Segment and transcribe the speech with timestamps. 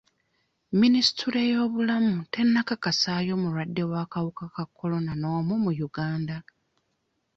[0.81, 6.35] Minisitule y'ebyobulamu tennakakasayo mulwadde w'akawuka ka kolona n'omu mu Uganda.